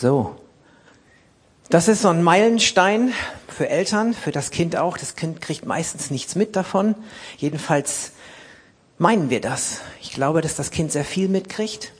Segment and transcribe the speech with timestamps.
[0.00, 0.36] So.
[1.70, 3.12] Das ist so ein Meilenstein
[3.48, 4.96] für Eltern, für das Kind auch.
[4.96, 6.94] Das Kind kriegt meistens nichts mit davon.
[7.36, 8.12] Jedenfalls
[8.98, 9.80] meinen wir das.
[10.00, 11.92] Ich glaube, dass das Kind sehr viel mitkriegt,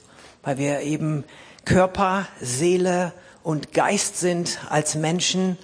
[0.43, 1.25] weil wir eben
[1.65, 3.11] Körper, Seele
[3.43, 5.57] und Geist sind als Menschen.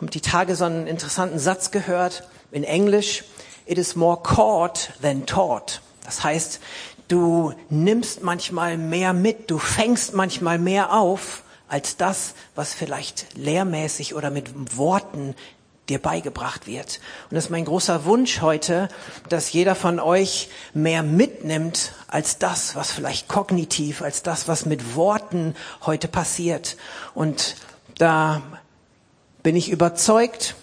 [0.00, 3.24] Und die Tage so einen interessanten Satz gehört in Englisch.
[3.66, 5.82] It is more caught than taught.
[6.02, 6.60] Das heißt,
[7.08, 11.43] du nimmst manchmal mehr mit, du fängst manchmal mehr auf,
[11.74, 15.34] als das, was vielleicht lehrmäßig oder mit Worten
[15.88, 17.00] dir beigebracht wird.
[17.28, 18.88] Und das ist mein großer Wunsch heute,
[19.28, 24.94] dass jeder von euch mehr mitnimmt als das, was vielleicht kognitiv, als das, was mit
[24.94, 26.76] Worten heute passiert.
[27.12, 27.56] Und
[27.98, 28.40] da
[29.42, 30.54] bin ich überzeugt,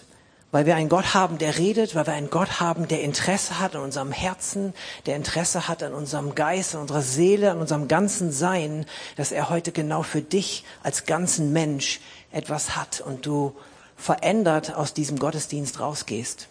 [0.51, 3.75] weil wir einen Gott haben, der redet, weil wir einen Gott haben, der Interesse hat
[3.75, 4.73] an unserem Herzen,
[5.05, 9.49] der Interesse hat an unserem Geist, an unserer Seele, an unserem ganzen Sein, dass er
[9.49, 12.01] heute genau für dich als ganzen Mensch
[12.31, 13.55] etwas hat und du
[13.95, 16.47] verändert aus diesem Gottesdienst rausgehst.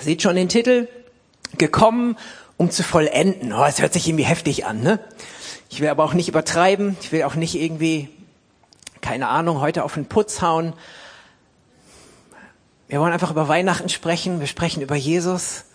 [0.00, 0.88] Seht schon den Titel?
[1.58, 2.18] Gekommen,
[2.56, 3.52] um zu vollenden.
[3.52, 4.98] Oh, es hört sich irgendwie heftig an, ne?
[5.70, 6.96] Ich will aber auch nicht übertreiben.
[7.00, 8.08] Ich will auch nicht irgendwie
[9.06, 10.72] keine Ahnung, heute auf den Putz hauen.
[12.88, 14.40] Wir wollen einfach über Weihnachten sprechen.
[14.40, 15.66] Wir sprechen über Jesus.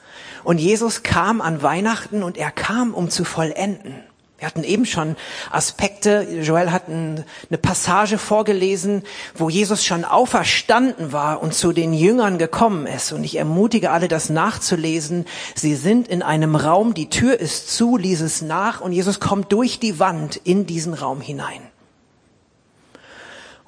[0.44, 3.96] Und Jesus kam an Weihnachten und er kam, um zu vollenden.
[4.38, 5.16] Wir hatten eben schon
[5.50, 6.28] Aspekte.
[6.42, 7.24] Joel hat eine
[7.62, 13.14] Passage vorgelesen, wo Jesus schon auferstanden war und zu den Jüngern gekommen ist.
[13.14, 15.26] Und ich ermutige alle, das nachzulesen.
[15.56, 19.54] Sie sind in einem Raum, die Tür ist zu, lies es nach und Jesus kommt
[19.54, 21.71] durch die Wand in diesen Raum hinein.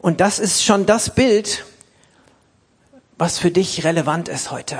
[0.03, 1.63] Und das ist schon das Bild,
[3.17, 4.77] was für dich relevant ist heute.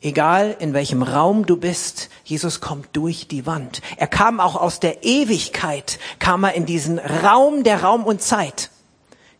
[0.00, 3.82] Egal in welchem Raum du bist, Jesus kommt durch die Wand.
[3.98, 8.70] Er kam auch aus der Ewigkeit, kam er in diesen Raum der Raum und Zeit.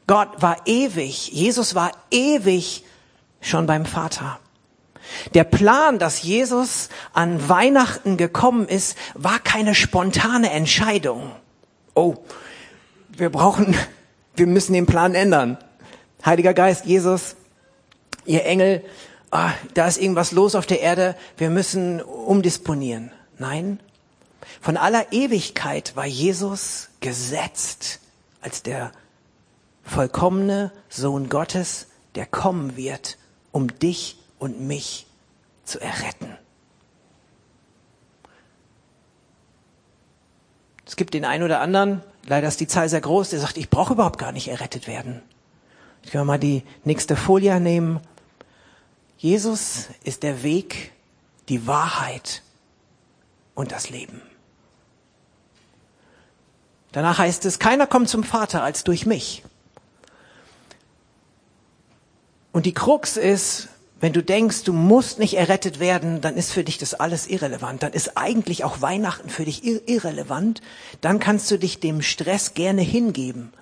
[0.06, 2.84] Gott war ewig, Jesus war ewig
[3.40, 4.38] schon beim Vater.
[5.34, 11.32] Der Plan, dass Jesus an Weihnachten gekommen ist, war keine spontane Entscheidung.
[11.94, 12.14] Oh,
[13.08, 13.76] wir brauchen
[14.38, 15.58] wir müssen den Plan ändern.
[16.24, 17.36] Heiliger Geist, Jesus,
[18.24, 18.84] ihr Engel,
[19.30, 23.10] ah, da ist irgendwas los auf der Erde, wir müssen umdisponieren.
[23.38, 23.80] Nein,
[24.60, 28.00] von aller Ewigkeit war Jesus gesetzt
[28.40, 28.92] als der
[29.84, 33.18] vollkommene Sohn Gottes, der kommen wird,
[33.52, 35.06] um dich und mich
[35.64, 36.36] zu erretten.
[40.86, 43.70] Es gibt den einen oder anderen, leider ist die Zahl sehr groß, der sagt, ich
[43.70, 45.22] brauche überhaupt gar nicht errettet werden.
[46.02, 48.00] Ich kann mal die nächste Folie nehmen.
[49.16, 50.92] Jesus ist der Weg,
[51.48, 52.42] die Wahrheit
[53.54, 54.22] und das Leben.
[56.92, 59.44] Danach heißt es, keiner kommt zum Vater als durch mich.
[62.52, 63.68] Und die Krux ist,
[64.00, 67.82] wenn du denkst, du musst nicht errettet werden, dann ist für dich das alles irrelevant.
[67.82, 70.62] Dann ist eigentlich auch Weihnachten für dich irrelevant.
[71.00, 73.52] Dann kannst du dich dem Stress gerne hingeben.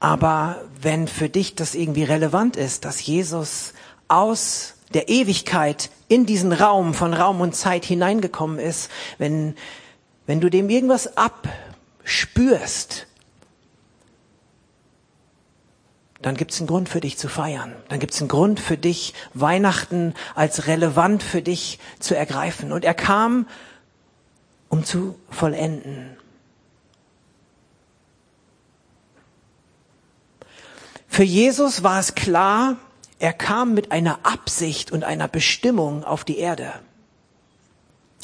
[0.00, 3.72] Aber wenn für dich das irgendwie relevant ist, dass Jesus
[4.06, 9.56] aus der Ewigkeit in diesen Raum von Raum und Zeit hineingekommen ist, wenn,
[10.26, 13.07] wenn du dem irgendwas abspürst,
[16.20, 17.74] dann gibt es einen Grund für dich zu feiern.
[17.88, 22.72] Dann gibt es einen Grund für dich, Weihnachten als relevant für dich zu ergreifen.
[22.72, 23.46] Und er kam,
[24.68, 26.16] um zu vollenden.
[31.06, 32.76] Für Jesus war es klar,
[33.20, 36.72] er kam mit einer Absicht und einer Bestimmung auf die Erde.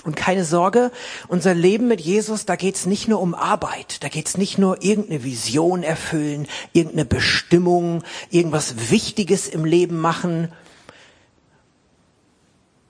[0.04, 0.92] Und keine Sorge,
[1.28, 5.24] unser Leben mit Jesus, da geht's nicht nur um Arbeit, da geht's nicht nur irgendeine
[5.24, 10.52] Vision erfüllen, irgendeine Bestimmung, irgendwas Wichtiges im Leben machen.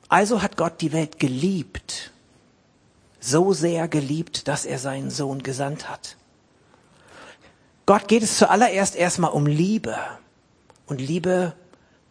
[0.09, 2.11] Also hat Gott die Welt geliebt,
[3.21, 6.17] so sehr geliebt, dass er seinen Sohn gesandt hat.
[7.87, 9.97] Gott geht es zuallererst erstmal um Liebe.
[10.87, 11.55] Und Liebe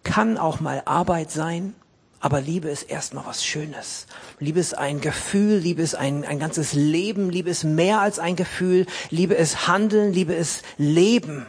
[0.03, 1.75] kann auch mal Arbeit sein,
[2.23, 4.07] aber Liebe ist erstmal was Schönes.
[4.39, 8.37] Liebe ist ein Gefühl, Liebe ist ein, ein ganzes Leben, Liebe ist mehr als ein
[8.37, 11.45] Gefühl, Liebe ist Handeln, Liebe ist Leben.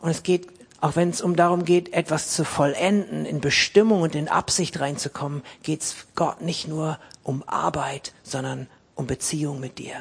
[0.00, 0.46] Und es geht,
[0.80, 5.42] auch wenn es um darum geht, etwas zu vollenden, in Bestimmung und in Absicht reinzukommen,
[5.64, 9.96] geht es Gott nicht nur um Arbeit, sondern um Beziehung mit dir.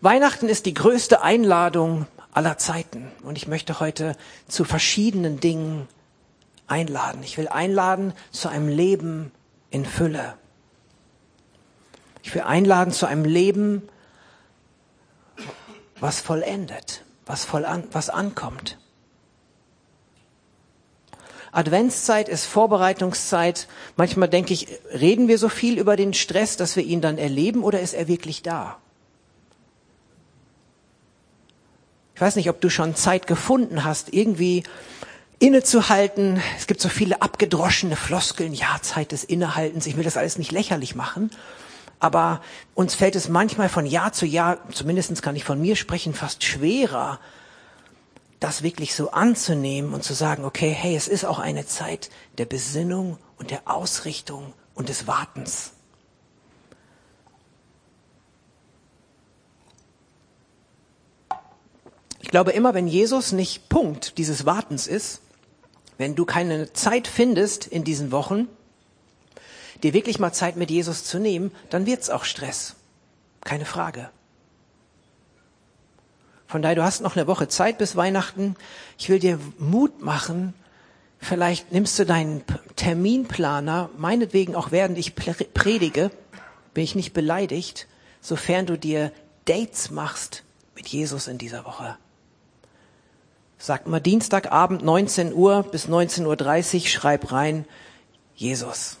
[0.00, 3.10] Weihnachten ist die größte Einladung aller Zeiten.
[3.22, 4.16] Und ich möchte heute
[4.48, 5.88] zu verschiedenen Dingen
[6.66, 7.22] einladen.
[7.22, 9.30] Ich will einladen zu einem Leben
[9.70, 10.34] in Fülle.
[12.22, 13.88] Ich will einladen zu einem Leben,
[16.00, 18.78] was vollendet, was voll an, was ankommt.
[21.52, 23.68] Adventszeit ist Vorbereitungszeit.
[23.96, 27.62] Manchmal denke ich, reden wir so viel über den Stress, dass wir ihn dann erleben
[27.62, 28.78] oder ist er wirklich da?
[32.04, 34.62] Ich weiß nicht, ob du schon Zeit gefunden hast, irgendwie
[35.40, 36.40] innezuhalten.
[36.56, 38.54] Es gibt so viele abgedroschene Floskeln.
[38.54, 39.86] Ja, Zeit des Innehaltens.
[39.86, 41.30] Ich will das alles nicht lächerlich machen.
[41.98, 42.40] Aber
[42.74, 46.42] uns fällt es manchmal von Jahr zu Jahr, zumindest kann ich von mir sprechen, fast
[46.42, 47.20] schwerer,
[48.40, 52.46] das wirklich so anzunehmen und zu sagen, okay, hey, es ist auch eine Zeit der
[52.46, 55.71] Besinnung und der Ausrichtung und des Wartens.
[62.32, 65.20] Glaube immer, wenn Jesus nicht Punkt dieses Wartens ist,
[65.98, 68.48] wenn du keine Zeit findest in diesen Wochen,
[69.82, 72.74] dir wirklich mal Zeit mit Jesus zu nehmen, dann wird's auch Stress.
[73.42, 74.10] Keine Frage.
[76.46, 78.56] Von daher, du hast noch eine Woche Zeit bis Weihnachten.
[78.98, 80.54] Ich will dir Mut machen.
[81.18, 82.42] Vielleicht nimmst du deinen
[82.76, 86.10] Terminplaner, meinetwegen auch während ich predige,
[86.72, 87.86] bin ich nicht beleidigt,
[88.20, 89.12] sofern du dir
[89.44, 90.44] Dates machst
[90.74, 91.96] mit Jesus in dieser Woche.
[93.64, 97.64] Sag mal Dienstagabend 19 Uhr bis 19.30 Uhr, schreib rein
[98.34, 98.96] Jesus.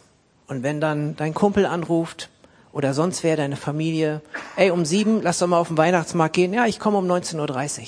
[0.46, 2.30] Und wenn dann dein Kumpel anruft
[2.72, 4.20] oder sonst wer, deine Familie,
[4.54, 6.54] ey, um sieben, lass doch mal auf den Weihnachtsmarkt gehen.
[6.54, 7.86] Ja, ich komme um 19.30 Uhr.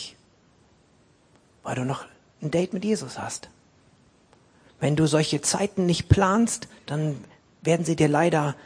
[1.62, 2.06] Weil du noch
[2.42, 3.50] ein Date mit Jesus hast.
[4.80, 7.22] Wenn du solche Zeiten nicht planst, dann
[7.62, 8.56] werden sie dir leider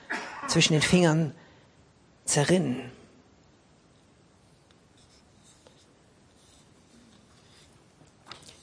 [0.47, 1.35] zwischen den Fingern
[2.25, 2.91] zerrinnen.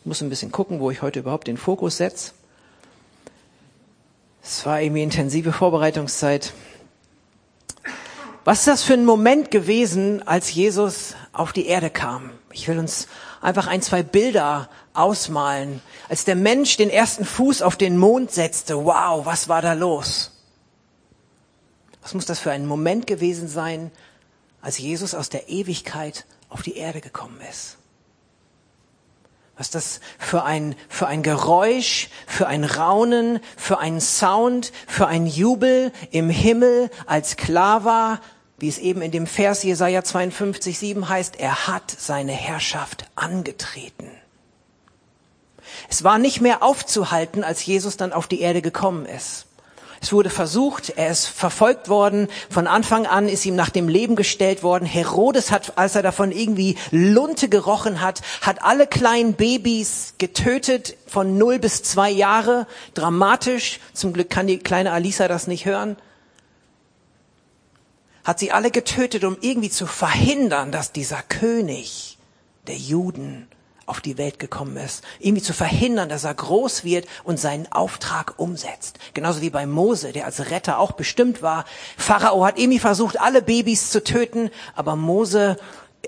[0.05, 2.33] Muss ein bisschen gucken, wo ich heute überhaupt den Fokus setze.
[4.43, 6.53] Es war irgendwie intensive Vorbereitungszeit.
[8.43, 12.29] Was ist das für ein Moment gewesen, als Jesus auf die Erde kam?
[12.51, 13.07] Ich will uns
[13.41, 15.81] einfach ein, zwei Bilder ausmalen.
[16.09, 20.31] Als der Mensch den ersten Fuß auf den Mond setzte, wow, was war da los?
[22.03, 23.89] Was muss das für ein Moment gewesen sein,
[24.61, 27.77] als Jesus aus der Ewigkeit auf die Erde gekommen ist?
[29.57, 35.25] Was das für ein, für ein Geräusch, für ein Raunen, für einen Sound, für ein
[35.27, 38.19] Jubel im Himmel, als klar war,
[38.57, 44.09] wie es eben in dem Vers Jesaja 52, 7 heißt, er hat seine Herrschaft angetreten.
[45.89, 49.44] Es war nicht mehr aufzuhalten, als Jesus dann auf die Erde gekommen ist.
[50.05, 52.27] Es wurde versucht, er ist verfolgt worden.
[52.51, 54.85] Von Anfang an ist ihm nach dem Leben gestellt worden.
[54.85, 61.39] Herodes hat, als er davon irgendwie Lunte gerochen hat, hat alle kleinen Babys getötet von
[61.39, 62.67] 0 bis 2 Jahre.
[62.93, 63.79] Dramatisch.
[63.93, 65.97] Zum Glück kann die kleine Alisa das nicht hören.
[68.23, 72.19] Hat sie alle getötet, um irgendwie zu verhindern, dass dieser König
[72.67, 73.47] der Juden
[73.85, 78.33] auf die Welt gekommen ist, irgendwie zu verhindern, dass er groß wird und seinen Auftrag
[78.37, 78.97] umsetzt.
[79.13, 81.65] Genauso wie bei Mose, der als Retter auch bestimmt war.
[81.97, 85.57] Pharao hat irgendwie versucht, alle Babys zu töten, aber Mose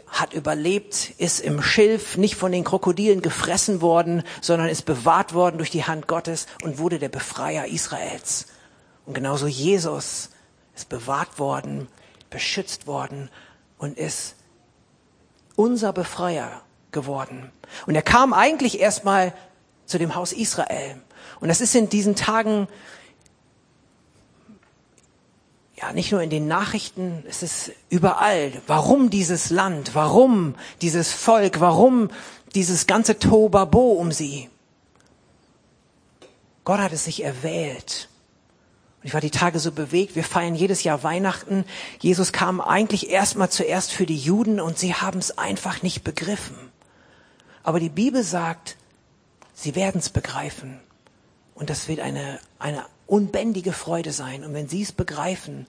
[0.08, 5.58] hat überlebt, ist im Schilf nicht von den Krokodilen gefressen worden, sondern ist bewahrt worden
[5.58, 8.48] durch die Hand Gottes und wurde der Befreier Israels.
[9.06, 10.30] Und genauso Jesus
[10.76, 11.88] ist bewahrt worden,
[12.30, 13.30] beschützt worden
[13.78, 14.36] und ist
[15.56, 17.52] unser Befreier geworden.
[17.86, 19.34] Und er kam eigentlich erstmal
[19.86, 21.02] zu dem Haus Israel.
[21.40, 22.68] Und das ist in diesen Tagen
[25.80, 28.52] ja, nicht nur in den Nachrichten, es ist überall.
[28.66, 29.94] Warum dieses Land?
[29.94, 31.60] Warum dieses Volk?
[31.60, 32.10] Warum
[32.56, 34.50] dieses ganze Tobabo um sie?
[36.66, 38.10] Gott hat es sich erwählt.
[39.02, 40.16] Und ich war die Tage so bewegt.
[40.16, 41.64] Wir feiern jedes Jahr Weihnachten.
[42.00, 46.56] Jesus kam eigentlich erstmal zuerst für die Juden und sie haben es einfach nicht begriffen.
[47.68, 48.78] Aber die Bibel sagt,
[49.54, 50.80] sie werden es begreifen.
[51.54, 54.46] Und das wird eine, eine unbändige Freude sein.
[54.46, 55.68] Und wenn sie es begreifen,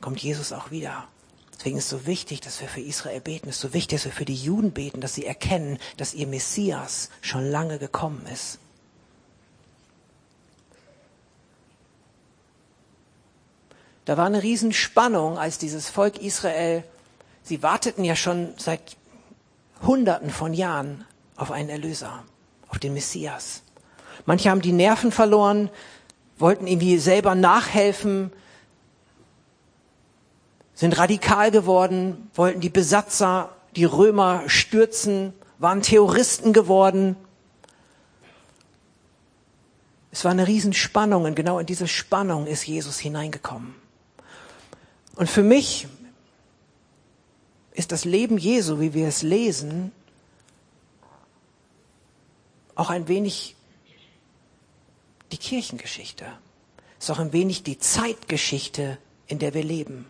[0.00, 1.06] kommt Jesus auch wieder.
[1.54, 3.48] Deswegen ist es so wichtig, dass wir für Israel beten.
[3.48, 6.26] Es ist so wichtig, dass wir für die Juden beten, dass sie erkennen, dass ihr
[6.26, 8.58] Messias schon lange gekommen ist.
[14.06, 16.82] Da war eine Riesenspannung, als dieses Volk Israel,
[17.44, 18.96] sie warteten ja schon seit
[19.82, 21.04] Hunderten von Jahren
[21.36, 22.24] auf einen Erlöser,
[22.68, 23.62] auf den Messias.
[24.26, 25.70] Manche haben die Nerven verloren,
[26.38, 28.32] wollten irgendwie selber nachhelfen,
[30.74, 37.16] sind radikal geworden, wollten die Besatzer, die Römer stürzen, waren Terroristen geworden.
[40.10, 43.74] Es war eine Riesenspannung und genau in diese Spannung ist Jesus hineingekommen.
[45.14, 45.86] Und für mich
[47.72, 49.92] ist das Leben Jesu, wie wir es lesen,
[52.74, 53.56] auch ein wenig
[55.32, 56.26] die Kirchengeschichte.
[56.98, 60.06] Es ist auch ein wenig die Zeitgeschichte, in der wir leben.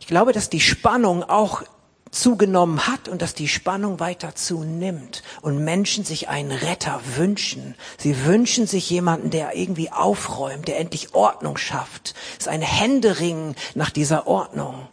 [0.00, 1.62] Ich glaube, dass die Spannung auch
[2.10, 7.74] zugenommen hat und dass die Spannung weiter zunimmt und Menschen sich einen Retter wünschen.
[7.98, 12.14] Sie wünschen sich jemanden, der irgendwie aufräumt, der endlich Ordnung schafft.
[12.32, 14.88] Es ist ein Händering nach dieser Ordnung.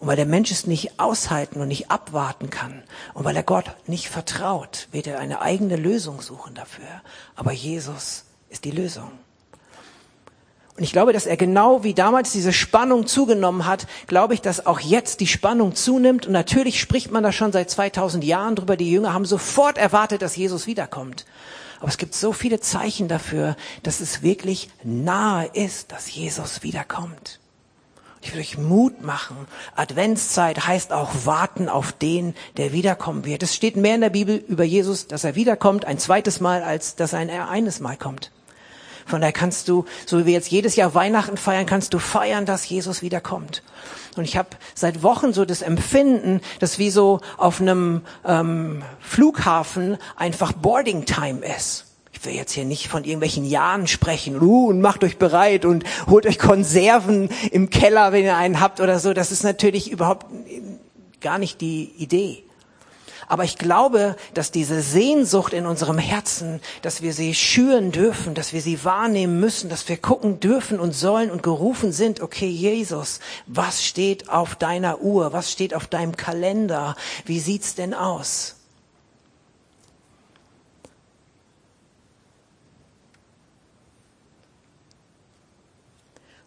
[0.00, 3.66] Und weil der Mensch es nicht aushalten und nicht abwarten kann und weil er Gott
[3.86, 7.02] nicht vertraut, wird er eine eigene Lösung suchen dafür.
[7.36, 9.10] Aber Jesus ist die Lösung.
[10.80, 14.64] Und ich glaube, dass er genau wie damals diese Spannung zugenommen hat, glaube ich, dass
[14.64, 16.26] auch jetzt die Spannung zunimmt.
[16.26, 18.78] Und natürlich spricht man da schon seit 2000 Jahren drüber.
[18.78, 21.26] Die Jünger haben sofort erwartet, dass Jesus wiederkommt.
[21.80, 27.39] Aber es gibt so viele Zeichen dafür, dass es wirklich nahe ist, dass Jesus wiederkommt.
[28.22, 29.36] Ich will euch Mut machen.
[29.76, 33.42] Adventszeit heißt auch warten auf den, der wiederkommen wird.
[33.42, 36.96] Es steht mehr in der Bibel über Jesus, dass er wiederkommt, ein zweites Mal, als
[36.96, 38.30] dass er ein eines Mal kommt.
[39.06, 42.46] Von daher kannst du, so wie wir jetzt jedes Jahr Weihnachten feiern, kannst du feiern,
[42.46, 43.62] dass Jesus wiederkommt.
[44.16, 49.96] Und ich habe seit Wochen so das Empfinden, dass wie so auf einem ähm, Flughafen
[50.16, 51.89] einfach Boarding Time ist.
[52.20, 54.42] Ich will jetzt hier nicht von irgendwelchen Jahren sprechen.
[54.42, 58.80] Uh, und macht euch bereit und holt euch Konserven im Keller, wenn ihr einen habt
[58.80, 59.14] oder so.
[59.14, 60.26] Das ist natürlich überhaupt
[61.22, 62.42] gar nicht die Idee.
[63.26, 68.52] Aber ich glaube, dass diese Sehnsucht in unserem Herzen, dass wir sie schüren dürfen, dass
[68.52, 73.20] wir sie wahrnehmen müssen, dass wir gucken dürfen und sollen und gerufen sind, okay, Jesus,
[73.46, 75.32] was steht auf deiner Uhr?
[75.32, 76.96] Was steht auf deinem Kalender?
[77.24, 78.59] Wie sieht's denn aus?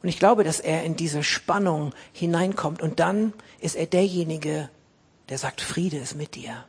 [0.04, 4.70] Und ich glaube, dass er in diese Spannung hineinkommt und dann ist er derjenige,
[5.30, 6.66] der sagt, Friede ist mit dir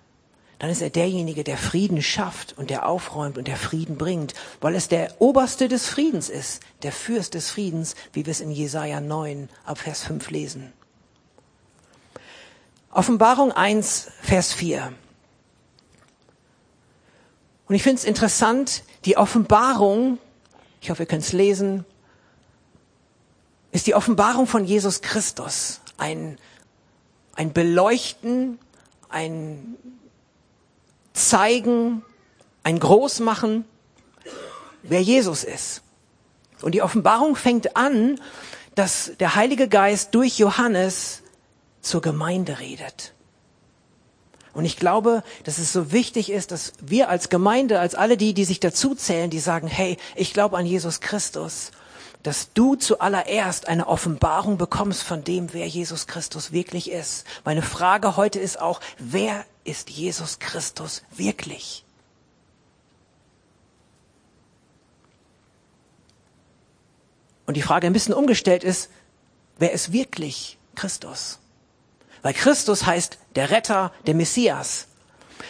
[0.65, 4.75] dann ist er derjenige, der Frieden schafft und der aufräumt und der Frieden bringt, weil
[4.75, 9.01] es der Oberste des Friedens ist, der Fürst des Friedens, wie wir es in Jesaja
[9.01, 10.73] 9 ab Vers 5 lesen.
[12.91, 14.93] Offenbarung 1, Vers 4.
[17.67, 20.19] Und ich finde es interessant, die Offenbarung,
[20.81, 21.85] ich hoffe, ihr könnt es lesen,
[23.75, 25.81] ist die Offenbarung von Jesus Christus.
[25.99, 26.39] Ein,
[27.35, 28.61] ein Beleuchten,
[29.09, 29.75] ein
[31.13, 32.05] zeigen,
[32.63, 33.65] ein Großmachen,
[34.85, 35.83] wer Jesus ist.
[36.63, 38.21] Und die Offenbarung fängt an,
[38.77, 41.23] dass der Heilige Geist durch Johannes
[41.81, 43.13] zur Gemeinde redet.
[44.53, 48.35] Und ich glaube, dass es so wichtig ist, dass wir als Gemeinde, als alle die,
[48.35, 51.73] die sich dazu zählen, die sagen, hey, ich glaube an Jesus Christus,
[52.25, 57.27] dass du zuallererst eine Offenbarung bekommst von dem, wer Jesus Christus wirklich ist.
[57.45, 61.85] Meine Frage heute ist auch, wer ist Jesus Christus wirklich?
[67.47, 68.89] Und die Frage ein bisschen umgestellt ist,
[69.59, 71.39] wer ist wirklich Christus?
[72.23, 74.87] Weil Christus heißt der Retter, der Messias.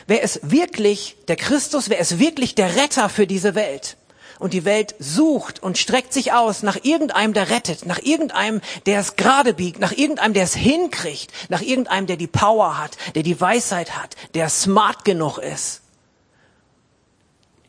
[0.09, 1.88] Wer ist wirklich der Christus?
[1.88, 3.97] Wer ist wirklich der Retter für diese Welt?
[4.38, 9.00] Und die Welt sucht und streckt sich aus nach irgendeinem, der rettet, nach irgendeinem, der
[9.00, 13.23] es gerade biegt, nach irgendeinem, der es hinkriegt, nach irgendeinem, der die Power hat, der
[13.23, 15.83] die Weisheit hat, der smart genug ist.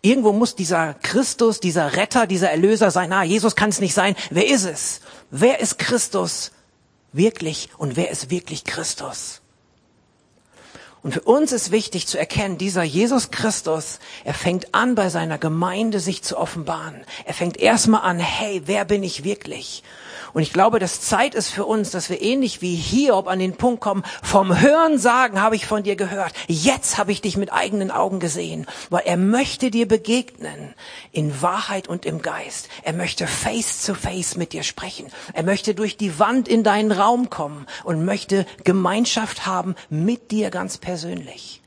[0.01, 3.09] Irgendwo muss dieser Christus, dieser Retter, dieser Erlöser sein.
[3.09, 4.15] Na, Jesus kann es nicht sein.
[4.29, 5.01] Wer ist es?
[5.31, 6.51] Wer ist Christus
[7.11, 9.41] wirklich und wer ist wirklich Christus?
[11.05, 15.37] Und für uns ist wichtig zu erkennen, dieser Jesus Christus, er fängt an, bei seiner
[15.37, 17.05] Gemeinde sich zu offenbaren.
[17.25, 19.83] Er fängt erstmal an, hey, wer bin ich wirklich?
[20.35, 23.55] Und ich glaube, dass Zeit ist für uns, dass wir ähnlich wie Hiob an den
[23.55, 26.33] Punkt kommen, vom Hören sagen habe ich von dir gehört.
[26.47, 30.73] Jetzt habe ich dich mit eigenen Augen gesehen, weil er möchte dir begegnen
[31.13, 32.67] in Wahrheit und im Geist.
[32.83, 35.07] Er möchte face to face mit dir sprechen.
[35.31, 40.49] Er möchte durch die Wand in deinen Raum kommen und möchte Gemeinschaft haben mit dir
[40.49, 41.61] ganz persönlich.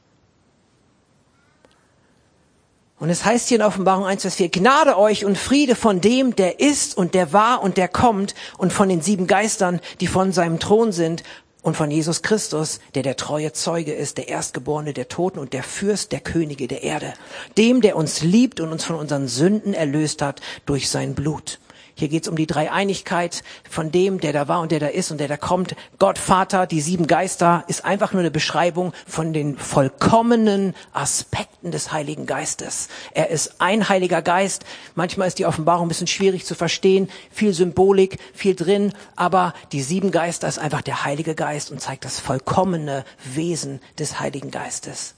[3.00, 6.34] Und es heißt hier in Offenbarung 1, Vers 4, Gnade euch und Friede von dem,
[6.34, 10.32] der ist und der war und der kommt und von den sieben Geistern, die von
[10.32, 11.22] seinem Thron sind
[11.62, 15.62] und von Jesus Christus, der der treue Zeuge ist, der Erstgeborene der Toten und der
[15.62, 17.14] Fürst der Könige der Erde,
[17.56, 21.60] dem, der uns liebt und uns von unseren Sünden erlöst hat durch sein Blut.
[21.98, 25.10] Hier geht es um die Dreieinigkeit von dem, der da war und der da ist
[25.10, 25.74] und der da kommt.
[25.98, 31.90] Gott, Vater, die sieben Geister ist einfach nur eine Beschreibung von den vollkommenen Aspekten des
[31.90, 32.86] Heiligen Geistes.
[33.14, 34.64] Er ist ein Heiliger Geist.
[34.94, 39.82] Manchmal ist die Offenbarung ein bisschen schwierig zu verstehen, viel Symbolik, viel drin, aber die
[39.82, 45.17] sieben Geister ist einfach der Heilige Geist und zeigt das vollkommene Wesen des Heiligen Geistes.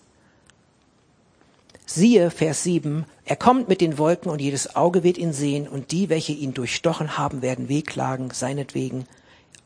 [1.92, 5.90] Siehe, Vers 7, er kommt mit den Wolken und jedes Auge wird ihn sehen und
[5.90, 9.06] die, welche ihn durchstochen haben, werden wehklagen, seinetwegen.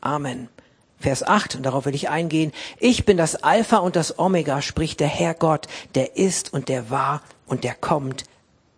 [0.01, 0.49] Amen.
[0.97, 2.51] Vers 8, und darauf will ich eingehen.
[2.79, 6.89] Ich bin das Alpha und das Omega, spricht der Herr Gott, der ist und der
[6.89, 8.23] war und der kommt,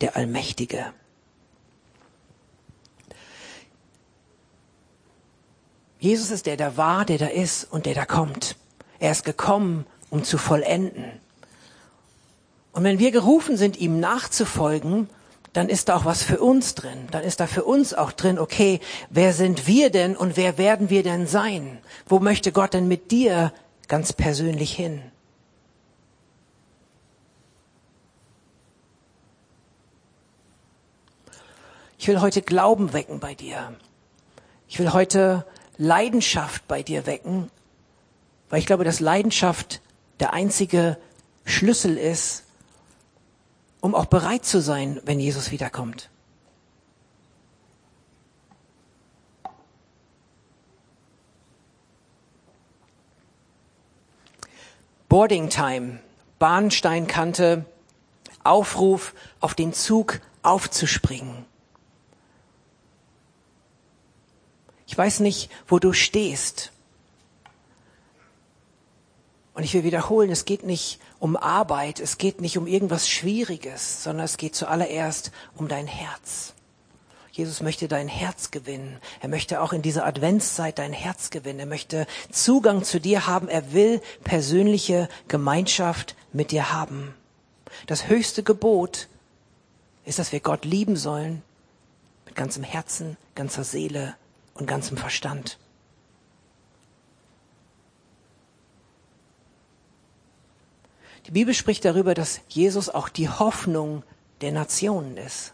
[0.01, 0.87] der Allmächtige.
[5.99, 8.57] Jesus ist der, der war, der da ist und der da kommt.
[8.99, 11.21] Er ist gekommen, um zu vollenden.
[12.77, 15.09] Und wenn wir gerufen sind, ihm nachzufolgen,
[15.51, 17.07] dann ist da auch was für uns drin.
[17.09, 20.91] Dann ist da für uns auch drin, okay, wer sind wir denn und wer werden
[20.91, 21.79] wir denn sein?
[22.05, 23.51] Wo möchte Gott denn mit dir
[23.87, 25.01] ganz persönlich hin?
[31.97, 33.75] Ich will heute Glauben wecken bei dir.
[34.67, 35.47] Ich will heute
[35.79, 37.49] Leidenschaft bei dir wecken,
[38.51, 39.81] weil ich glaube, dass Leidenschaft
[40.19, 40.99] der einzige
[41.43, 42.43] Schlüssel ist,
[43.81, 46.09] um auch bereit zu sein, wenn Jesus wiederkommt.
[55.09, 55.99] Boarding Time,
[56.37, 57.65] Bahnsteinkante,
[58.43, 61.45] Aufruf, auf den Zug aufzuspringen.
[64.85, 66.71] Ich weiß nicht, wo du stehst.
[69.53, 74.03] Und ich will wiederholen, es geht nicht um Arbeit, es geht nicht um irgendwas Schwieriges,
[74.03, 76.53] sondern es geht zuallererst um dein Herz.
[77.31, 78.97] Jesus möchte dein Herz gewinnen.
[79.21, 81.59] Er möchte auch in dieser Adventszeit dein Herz gewinnen.
[81.59, 83.47] Er möchte Zugang zu dir haben.
[83.47, 87.13] Er will persönliche Gemeinschaft mit dir haben.
[87.85, 89.07] Das höchste Gebot
[90.03, 91.43] ist, dass wir Gott lieben sollen
[92.25, 94.15] mit ganzem Herzen, ganzer Seele
[94.55, 95.59] und ganzem Verstand.
[101.27, 104.03] Die Bibel spricht darüber, dass Jesus auch die Hoffnung
[104.41, 105.53] der Nationen ist.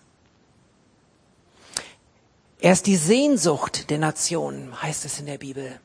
[2.59, 5.79] Er ist die Sehnsucht der Nationen, heißt es in der Bibel.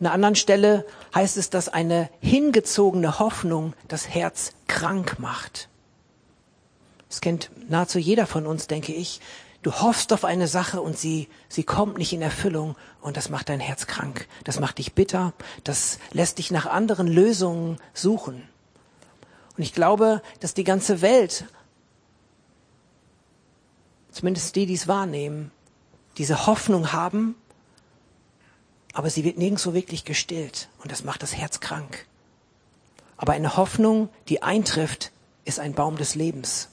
[0.00, 5.68] An einer anderen Stelle heißt es, dass eine hingezogene Hoffnung das Herz krank macht.
[7.08, 9.20] Das kennt nahezu jeder von uns, denke ich.
[9.62, 13.48] Du hoffst auf eine Sache und sie, sie kommt nicht in Erfüllung und das macht
[13.48, 14.28] dein Herz krank.
[14.44, 15.32] Das macht dich bitter.
[15.64, 18.48] Das lässt dich nach anderen Lösungen suchen.
[19.56, 21.46] Und ich glaube, dass die ganze Welt,
[24.12, 25.50] zumindest die, die es wahrnehmen,
[26.18, 27.34] diese Hoffnung haben,
[28.92, 32.06] aber sie wird nirgendwo wirklich gestillt und das macht das Herz krank.
[33.16, 35.10] Aber eine Hoffnung, die eintrifft,
[35.44, 36.68] ist ein Baum des Lebens.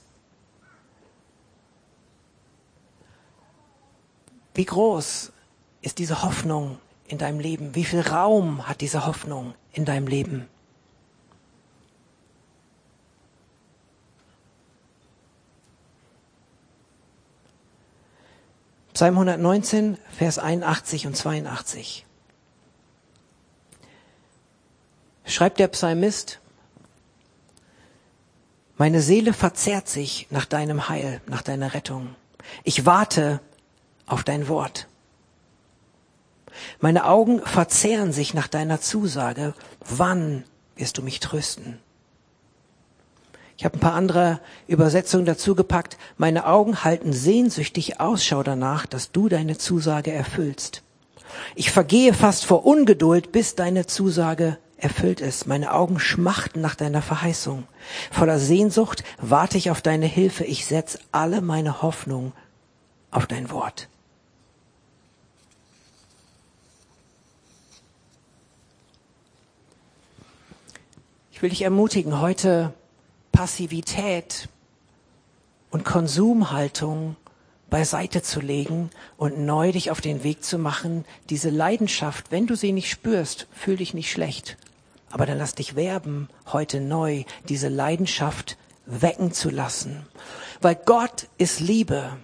[4.56, 5.34] Wie groß
[5.82, 7.76] ist diese Hoffnung in deinem Leben?
[7.76, 10.48] Wie viel Raum hat diese Hoffnung in deinem Leben?
[18.94, 22.06] Psalm 119, Vers 81 und 82.
[25.26, 26.40] Schreibt der Psalmist,
[28.78, 32.16] meine Seele verzehrt sich nach deinem Heil, nach deiner Rettung.
[32.64, 33.42] Ich warte
[34.06, 34.88] auf dein Wort.
[36.80, 39.54] Meine Augen verzehren sich nach deiner Zusage.
[39.82, 40.44] Wann
[40.76, 41.80] wirst du mich trösten?
[43.58, 45.98] Ich habe ein paar andere Übersetzungen dazu gepackt.
[46.18, 50.82] Meine Augen halten sehnsüchtig Ausschau danach, dass du deine Zusage erfüllst.
[51.56, 55.48] Ich vergehe fast vor Ungeduld, bis deine Zusage erfüllt ist.
[55.48, 57.64] Meine Augen schmachten nach deiner Verheißung.
[58.12, 60.44] Voller Sehnsucht warte ich auf deine Hilfe.
[60.44, 62.34] Ich setze alle meine Hoffnung
[63.10, 63.88] auf dein Wort.
[71.36, 72.74] Ich will dich ermutigen, heute
[73.34, 74.48] Passivität
[75.70, 77.18] und Konsumhaltung
[77.70, 82.56] beiseite zu legen und neu dich auf den Weg zu machen, diese Leidenschaft, wenn du
[82.56, 84.56] sie nicht spürst, fühl dich nicht schlecht.
[85.12, 90.08] Aber dann lass dich werben, heute neu diese Leidenschaft wecken zu lassen.
[90.62, 92.16] Weil Gott ist Liebe.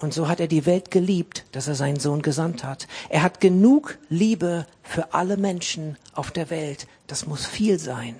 [0.00, 2.88] Und so hat er die Welt geliebt, dass er seinen Sohn gesandt hat.
[3.10, 6.86] Er hat genug Liebe für alle Menschen auf der Welt.
[7.06, 8.16] Das muss viel sein.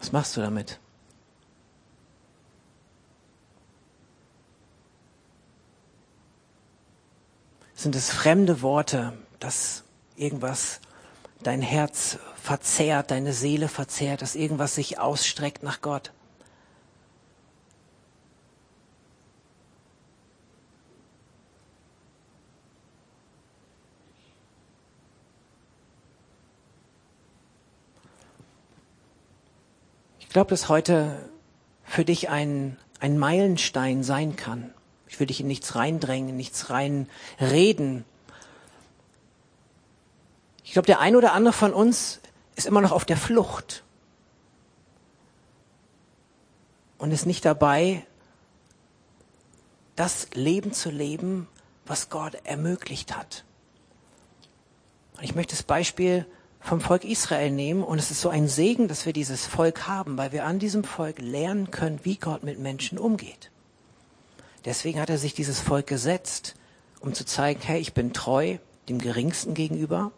[0.00, 0.80] Was machst du damit?
[7.74, 9.84] Sind es fremde Worte, dass
[10.16, 10.80] irgendwas
[11.42, 16.12] dein Herz verzehrt, deine Seele verzehrt, dass irgendwas sich ausstreckt nach Gott?
[30.30, 31.28] Ich glaube, dass heute
[31.82, 34.72] für dich ein, ein Meilenstein sein kann.
[35.08, 38.04] Ich will dich in nichts reindrängen, nichts reinreden.
[40.62, 42.20] Ich glaube, der ein oder andere von uns
[42.54, 43.82] ist immer noch auf der Flucht
[46.98, 48.06] und ist nicht dabei,
[49.96, 51.48] das Leben zu leben,
[51.86, 53.44] was Gott ermöglicht hat.
[55.16, 56.24] Und ich möchte das Beispiel
[56.60, 60.18] vom Volk Israel nehmen und es ist so ein Segen, dass wir dieses Volk haben,
[60.18, 63.50] weil wir an diesem Volk lernen können, wie Gott mit Menschen umgeht.
[64.64, 66.54] Deswegen hat er sich dieses Volk gesetzt,
[67.00, 70.12] um zu zeigen, hey, ich bin treu dem Geringsten gegenüber.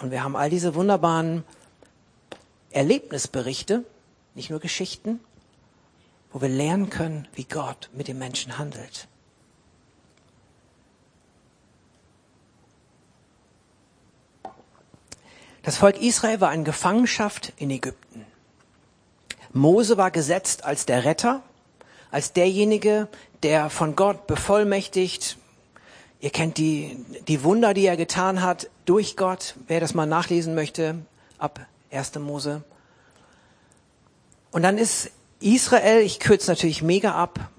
[0.00, 1.44] Und wir haben all diese wunderbaren
[2.70, 3.84] Erlebnisberichte,
[4.34, 5.20] nicht nur Geschichten,
[6.32, 9.08] wo wir lernen können, wie Gott mit den Menschen handelt.
[15.68, 18.24] Das Volk Israel war in Gefangenschaft in Ägypten.
[19.52, 21.42] Mose war gesetzt als der Retter,
[22.10, 23.06] als derjenige,
[23.42, 25.36] der von Gott bevollmächtigt,
[26.20, 30.54] ihr kennt die, die Wunder, die er getan hat durch Gott, wer das mal nachlesen
[30.54, 31.00] möchte,
[31.36, 32.14] ab 1.
[32.14, 32.64] Mose.
[34.50, 37.50] Und dann ist Israel, ich kürze natürlich mega ab,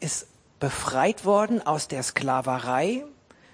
[0.00, 0.26] ist
[0.58, 3.04] befreit worden aus der Sklaverei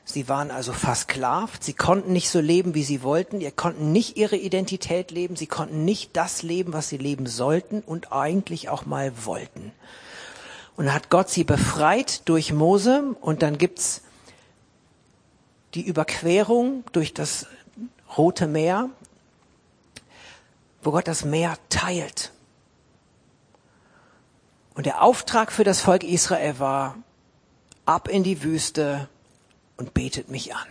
[0.05, 1.62] Sie waren also versklavt.
[1.62, 3.41] Sie konnten nicht so leben, wie sie wollten.
[3.41, 5.37] Sie konnten nicht ihre Identität leben.
[5.37, 9.73] Sie konnten nicht das leben, was sie leben sollten und eigentlich auch mal wollten.
[10.77, 14.03] Und dann hat Gott sie befreit durch Mose und dann gibt's
[15.75, 17.47] die Überquerung durch das
[18.17, 18.91] Rote Meer,
[20.83, 22.33] wo Gott das Meer teilt.
[24.75, 26.97] Und der Auftrag für das Volk Israel war,
[27.85, 29.09] ab in die Wüste,
[29.83, 30.68] und betet mich an.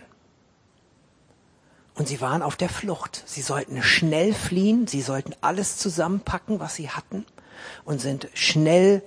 [1.94, 3.22] Und sie waren auf der Flucht.
[3.26, 7.26] Sie sollten schnell fliehen, sie sollten alles zusammenpacken, was sie hatten
[7.84, 9.02] und sind schnell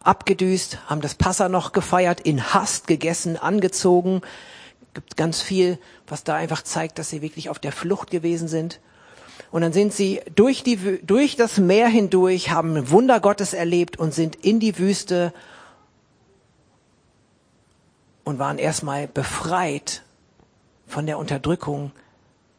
[0.00, 4.20] abgedüst, haben das Passa noch gefeiert, in Hast gegessen, angezogen.
[4.92, 8.78] Gibt ganz viel, was da einfach zeigt, dass sie wirklich auf der Flucht gewesen sind.
[9.50, 14.12] Und dann sind sie durch, die, durch das Meer hindurch, haben Wunder Gottes erlebt und
[14.12, 15.32] sind in die Wüste
[18.24, 20.02] und waren erstmal befreit
[20.86, 21.92] von der Unterdrückung,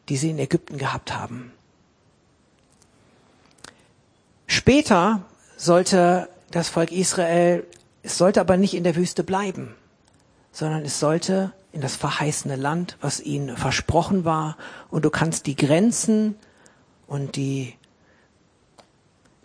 [0.08, 1.52] die sie in Ägypten gehabt haben.
[4.46, 5.22] Später
[5.56, 7.64] sollte das Volk Israel,
[8.02, 9.74] es sollte aber nicht in der Wüste bleiben,
[10.52, 14.56] sondern es sollte in das verheißene Land, was ihnen versprochen war.
[14.90, 16.36] Und du kannst die Grenzen
[17.06, 17.74] und die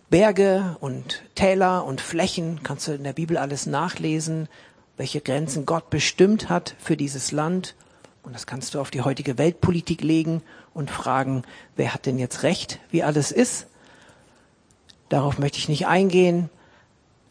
[0.08, 4.48] Berge und Täler und Flächen, kannst du in der Bibel alles nachlesen,
[5.02, 7.74] welche Grenzen Gott bestimmt hat für dieses Land.
[8.22, 10.42] Und das kannst du auf die heutige Weltpolitik legen
[10.74, 11.42] und fragen,
[11.74, 13.66] wer hat denn jetzt recht, wie alles ist.
[15.08, 16.50] Darauf möchte ich nicht eingehen.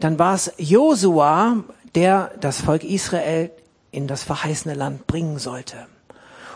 [0.01, 1.63] Dann war es Josua,
[1.95, 3.51] der das Volk Israel
[3.91, 5.87] in das verheißene Land bringen sollte.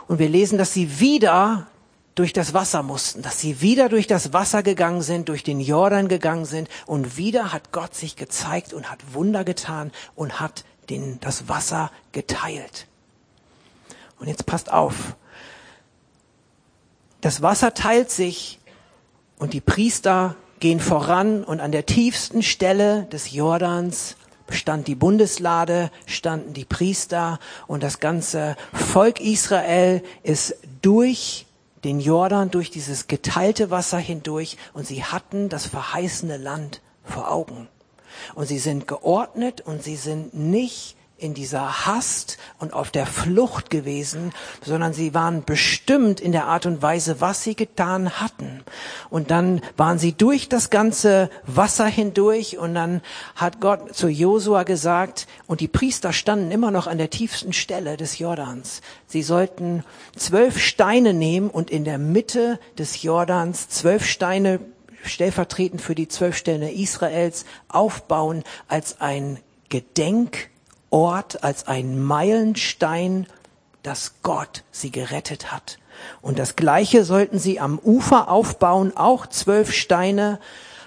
[0.10, 1.67] Und wir lesen, dass sie wieder
[2.15, 6.10] durch das Wasser mussten, dass sie wieder durch das Wasser gegangen sind, durch den Jordan
[6.10, 11.19] gegangen sind und wieder hat Gott sich gezeigt und hat Wunder getan und hat den,
[11.19, 12.88] das Wasser geteilt.
[14.19, 15.15] Und jetzt passt auf.
[17.21, 18.60] Das Wasser teilt sich
[19.39, 24.15] und die Priester gehen voran und an der tiefsten Stelle des Jordans
[24.50, 31.45] stand die Bundeslade, standen die Priester und das ganze Volk Israel ist durch
[31.84, 37.67] den Jordan, durch dieses geteilte Wasser hindurch und sie hatten das verheißene Land vor Augen.
[38.34, 43.69] Und sie sind geordnet und sie sind nicht in dieser Hast und auf der Flucht
[43.69, 48.63] gewesen, sondern sie waren bestimmt in der Art und Weise, was sie getan hatten.
[49.10, 53.01] Und dann waren sie durch das ganze Wasser hindurch und dann
[53.36, 57.95] hat Gott zu Josua gesagt, und die Priester standen immer noch an der tiefsten Stelle
[57.95, 58.82] des Jordans.
[59.08, 59.86] Sie sollten
[60.17, 64.60] zwölf Steine nehmen und in der Mitte des Jordans zwölf Steine
[65.10, 69.39] stellvertretend für die zwölf Stämme Israels aufbauen als ein
[69.70, 73.28] Gedenkort, als ein Meilenstein,
[73.84, 75.78] dass Gott sie gerettet hat
[76.22, 80.39] Und das Gleiche sollten sie am Ufer aufbauen, auch zwölf Steine,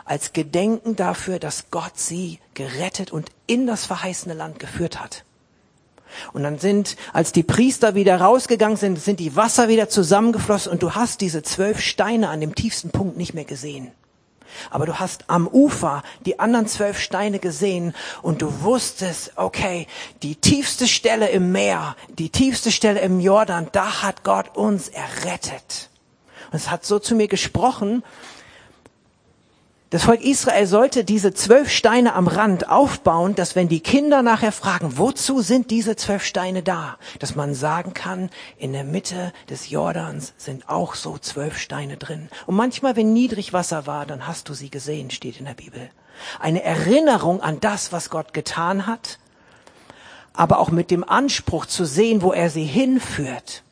[0.04, 5.24] als Gedenken dafür, dass Gott sie gerettet und in das verheißene Land geführt hat.
[6.32, 10.82] Und dann sind, als die Priester wieder rausgegangen sind, sind die Wasser wieder zusammengeflossen und
[10.82, 13.92] du hast diese zwölf Steine an dem tiefsten Punkt nicht mehr gesehen.
[14.70, 19.86] Aber du hast am Ufer die anderen zwölf Steine gesehen und du wusstest, okay,
[20.22, 25.90] die tiefste Stelle im Meer, die tiefste Stelle im Jordan, da hat Gott uns errettet.
[26.50, 28.02] Und es hat so zu mir gesprochen,
[29.90, 34.52] das Volk Israel sollte diese zwölf Steine am Rand aufbauen, dass wenn die Kinder nachher
[34.52, 39.70] fragen, wozu sind diese zwölf Steine da, dass man sagen kann, in der Mitte des
[39.70, 42.28] Jordans sind auch so zwölf Steine drin.
[42.44, 45.88] Und manchmal, wenn Niedrigwasser war, dann hast du sie gesehen, steht in der Bibel.
[46.38, 49.18] Eine Erinnerung an das, was Gott getan hat,
[50.34, 53.62] aber auch mit dem Anspruch zu sehen, wo er sie hinführt.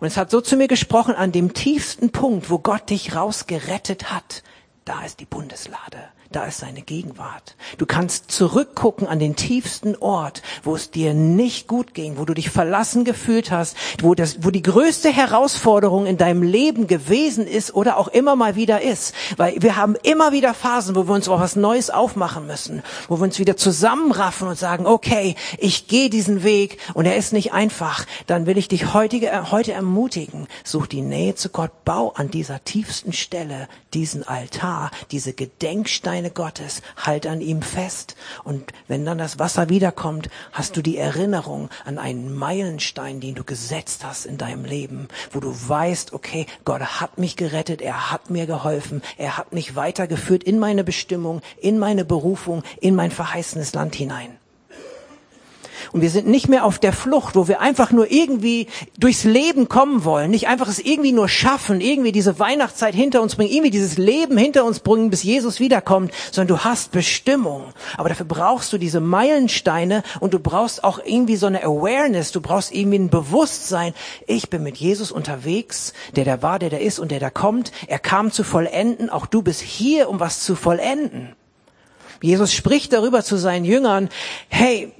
[0.00, 4.12] Und es hat so zu mir gesprochen, an dem tiefsten Punkt, wo Gott dich rausgerettet
[4.12, 4.42] hat,
[4.86, 7.56] da ist die Bundeslade, da ist seine Gegenwart.
[7.78, 12.34] Du kannst zurückgucken an den tiefsten Ort, wo es dir nicht gut ging, wo du
[12.34, 17.74] dich verlassen gefühlt hast, wo, das, wo die größte Herausforderung in deinem Leben gewesen ist
[17.74, 19.14] oder auch immer mal wieder ist.
[19.36, 23.18] Weil wir haben immer wieder Phasen, wo wir uns auch was Neues aufmachen müssen, wo
[23.18, 27.52] wir uns wieder zusammenraffen und sagen, okay, ich gehe diesen Weg und er ist nicht
[27.52, 28.06] einfach.
[28.26, 32.64] Dann will ich dich heute, heute ermutigen, such die Nähe zu Gott, bau an dieser
[32.64, 38.16] tiefsten Stelle diesen Altar, diese Gedenksteine Gottes, halt an ihm fest.
[38.44, 43.44] Und wenn dann das Wasser wiederkommt, hast du die Erinnerung an einen Meilenstein, den du
[43.44, 48.30] gesetzt hast in deinem Leben, wo du weißt, okay, Gott hat mich gerettet, er hat
[48.30, 53.74] mir geholfen, er hat mich weitergeführt in meine Bestimmung, in meine Berufung, in mein verheißenes
[53.74, 54.38] Land hinein.
[55.92, 58.66] Und wir sind nicht mehr auf der Flucht, wo wir einfach nur irgendwie
[58.98, 63.36] durchs Leben kommen wollen, nicht einfach es irgendwie nur schaffen, irgendwie diese Weihnachtszeit hinter uns
[63.36, 67.64] bringen, irgendwie dieses Leben hinter uns bringen, bis Jesus wiederkommt, sondern du hast Bestimmung.
[67.96, 72.40] Aber dafür brauchst du diese Meilensteine und du brauchst auch irgendwie so eine Awareness, du
[72.40, 73.94] brauchst irgendwie ein Bewusstsein.
[74.26, 77.72] Ich bin mit Jesus unterwegs, der da war, der da ist und der da kommt.
[77.86, 81.34] Er kam zu vollenden, auch du bist hier, um was zu vollenden.
[82.22, 84.08] Jesus spricht darüber zu seinen Jüngern,
[84.48, 84.92] hey,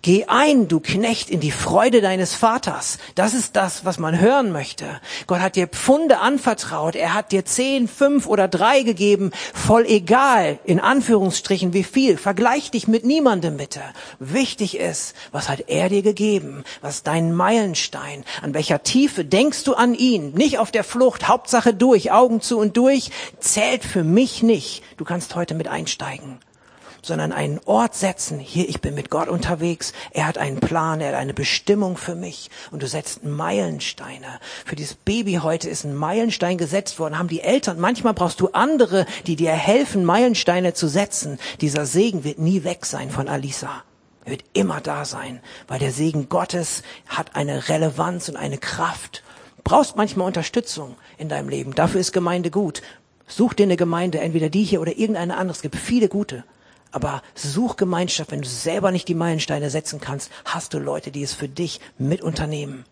[0.00, 2.96] Geh ein, du Knecht, in die Freude deines Vaters.
[3.14, 4.86] Das ist das, was man hören möchte.
[5.26, 6.96] Gott hat dir Pfunde anvertraut.
[6.96, 9.32] Er hat dir zehn, fünf oder drei gegeben.
[9.52, 12.16] Voll egal, in Anführungsstrichen, wie viel.
[12.16, 13.82] Vergleich dich mit niemandem bitte.
[14.18, 16.64] Wichtig ist, was hat er dir gegeben?
[16.80, 18.24] Was ist dein Meilenstein?
[18.40, 20.32] An welcher Tiefe denkst du an ihn?
[20.32, 23.10] Nicht auf der Flucht, Hauptsache durch, Augen zu und durch.
[23.40, 24.82] Zählt für mich nicht.
[24.96, 26.38] Du kannst heute mit einsteigen
[27.02, 28.38] sondern einen Ort setzen.
[28.38, 29.92] Hier, ich bin mit Gott unterwegs.
[30.12, 32.50] Er hat einen Plan, er hat eine Bestimmung für mich.
[32.70, 34.38] Und du setzt Meilensteine.
[34.64, 37.18] Für dieses Baby heute ist ein Meilenstein gesetzt worden.
[37.18, 41.38] Haben die Eltern, manchmal brauchst du andere, die dir helfen, Meilensteine zu setzen.
[41.60, 43.82] Dieser Segen wird nie weg sein von Alisa.
[44.24, 49.24] Er wird immer da sein, weil der Segen Gottes hat eine Relevanz und eine Kraft.
[49.64, 51.74] Brauchst manchmal Unterstützung in deinem Leben.
[51.74, 52.82] Dafür ist Gemeinde gut.
[53.26, 55.56] Such dir eine Gemeinde, entweder die hier oder irgendeine andere.
[55.56, 56.44] Es gibt viele gute.
[56.92, 61.22] Aber such Gemeinschaft, wenn du selber nicht die Meilensteine setzen kannst, hast du Leute, die
[61.22, 62.84] es für dich mit unternehmen.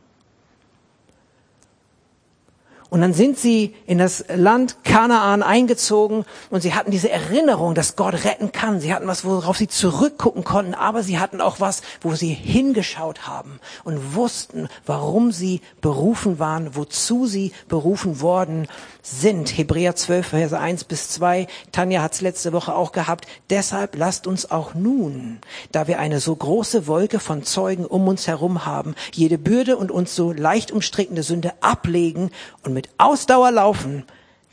[2.91, 7.95] Und dann sind sie in das Land Kanaan eingezogen und sie hatten diese Erinnerung, dass
[7.95, 8.81] Gott retten kann.
[8.81, 13.29] Sie hatten was, worauf sie zurückgucken konnten, aber sie hatten auch was, wo sie hingeschaut
[13.29, 18.67] haben und wussten, warum sie berufen waren, wozu sie berufen worden
[19.03, 19.57] sind.
[19.57, 21.47] Hebräer 12, Verse 1 bis 2.
[21.71, 23.27] Tanja hat es letzte Woche auch gehabt.
[23.51, 25.39] Deshalb lasst uns auch nun,
[25.71, 29.93] da wir eine so große Wolke von Zeugen um uns herum haben, jede Bürde und
[29.93, 32.31] uns so leicht umstrickende Sünde ablegen
[32.65, 34.05] und mit Ausdauer laufen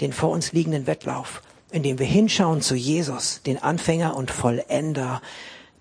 [0.01, 5.21] den vor uns liegenden Wettlauf, indem wir hinschauen zu Jesus, den Anfänger und Vollender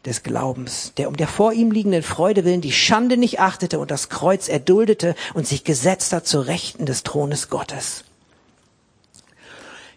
[0.07, 3.91] des Glaubens, der um der vor ihm liegenden Freude willen die Schande nicht achtete und
[3.91, 8.05] das Kreuz erduldete und sich gesetzt hat zu Rechten des Thrones Gottes.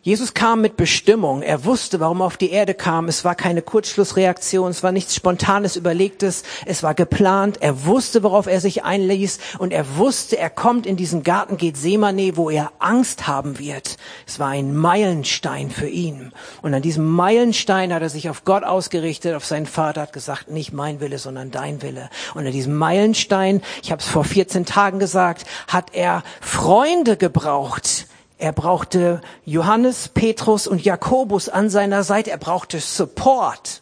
[0.09, 1.43] Jesus kam mit Bestimmung.
[1.43, 3.07] Er wusste, warum er auf die Erde kam.
[3.09, 4.71] Es war keine Kurzschlussreaktion.
[4.71, 6.41] Es war nichts Spontanes, Überlegtes.
[6.65, 7.57] Es war geplant.
[7.61, 9.37] Er wusste, worauf er sich einließ.
[9.59, 13.97] Und er wusste, er kommt in diesen Garten Gethsemane, wo er Angst haben wird.
[14.25, 16.31] Es war ein Meilenstein für ihn.
[16.63, 20.49] Und an diesem Meilenstein hat er sich auf Gott ausgerichtet, auf seinen Vater, hat gesagt,
[20.49, 22.09] nicht mein Wille, sondern dein Wille.
[22.33, 28.07] Und an diesem Meilenstein, ich habe es vor 14 Tagen gesagt, hat er Freunde gebraucht
[28.39, 32.32] er brauchte Johannes, Petrus und Jakobus an seiner Seite.
[32.32, 33.82] Er brauchte Support.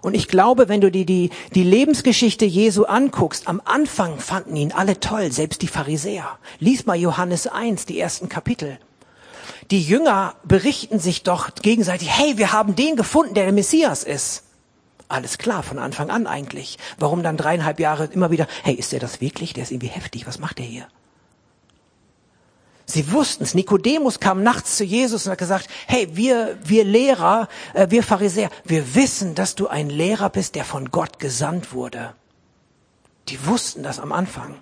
[0.00, 4.70] Und ich glaube, wenn du dir die, die Lebensgeschichte Jesu anguckst, am Anfang fanden ihn
[4.70, 6.38] alle toll, selbst die Pharisäer.
[6.60, 8.78] Lies mal Johannes 1, die ersten Kapitel.
[9.72, 14.44] Die Jünger berichten sich doch gegenseitig, hey, wir haben den gefunden, der der Messias ist.
[15.08, 16.78] Alles klar, von Anfang an eigentlich.
[16.98, 19.52] Warum dann dreieinhalb Jahre immer wieder, hey, ist der das wirklich?
[19.52, 20.86] Der ist irgendwie heftig, was macht der hier?
[22.86, 23.54] Sie wussten es.
[23.54, 28.50] Nikodemus kam nachts zu Jesus und hat gesagt, hey, wir, wir Lehrer, äh, wir Pharisäer,
[28.64, 32.14] wir wissen, dass du ein Lehrer bist, der von Gott gesandt wurde.
[33.28, 34.56] Die wussten das am Anfang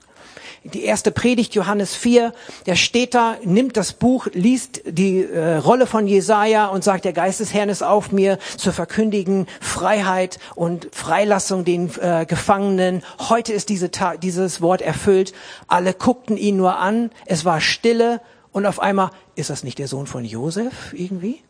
[0.64, 2.32] die erste Predigt Johannes 4,
[2.66, 7.12] der steht da, nimmt das Buch, liest die äh, Rolle von Jesaja und sagt, der
[7.12, 13.02] Geist des Herrn ist auf mir, zu verkündigen Freiheit und Freilassung den äh, Gefangenen.
[13.18, 13.90] Heute ist diese
[14.22, 15.32] dieses Wort erfüllt.
[15.66, 18.20] Alle guckten ihn nur an, es war Stille
[18.52, 21.42] und auf einmal, ist das nicht der Sohn von Josef irgendwie?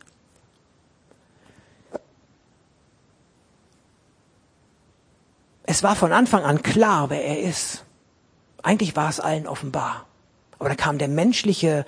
[5.64, 7.85] Es war von Anfang an klar, wer er ist.
[8.62, 10.07] Eigentlich war es allen offenbar.
[10.59, 11.85] Aber dann kam der menschliche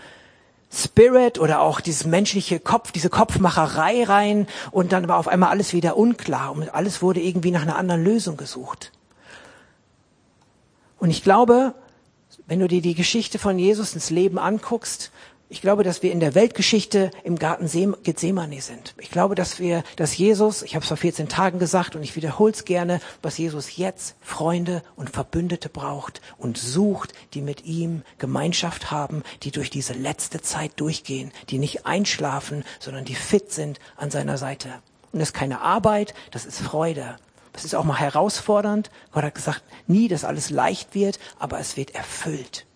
[0.73, 5.73] Spirit oder auch dieses menschliche Kopf, diese Kopfmacherei rein und dann war auf einmal alles
[5.73, 8.91] wieder unklar und alles wurde irgendwie nach einer anderen Lösung gesucht.
[10.99, 11.75] Und ich glaube,
[12.47, 15.13] wenn du dir die Geschichte von Jesus ins Leben anguckst,
[15.49, 17.69] ich glaube, dass wir in der Weltgeschichte im Garten
[18.03, 18.95] Gethsemane sind.
[18.99, 22.17] Ich glaube, dass wir, dass Jesus, ich habe es vor 14 Tagen gesagt und ich
[22.17, 28.03] wiederhole es gerne, was Jesus jetzt Freunde und Verbündete braucht und sucht, die mit ihm
[28.19, 33.79] Gemeinschaft haben, die durch diese letzte Zeit durchgehen, die nicht einschlafen, sondern die fit sind
[33.97, 34.71] an seiner Seite.
[35.13, 37.17] Und das ist keine Arbeit, das ist Freude.
[37.53, 38.91] Das ist auch mal herausfordernd.
[39.13, 42.67] Gott hat gesagt, nie, dass alles leicht wird, aber es wird erfüllt.